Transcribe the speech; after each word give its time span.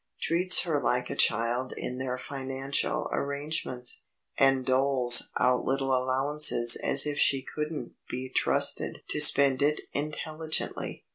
Treats 0.19 0.61
her 0.61 0.81
like 0.81 1.11
a 1.11 1.15
child 1.15 1.73
in 1.77 1.99
their 1.99 2.17
financial 2.17 3.07
arrangements, 3.13 4.01
and 4.35 4.65
doles 4.65 5.29
out 5.39 5.63
little 5.63 5.89
allowances 5.95 6.75
as 6.77 7.05
if 7.05 7.19
she 7.19 7.43
couldn't 7.43 7.93
be 8.09 8.27
trusted 8.27 9.03
to 9.09 9.19
spend 9.21 9.61
it 9.61 9.81
intelligently. 9.93 11.05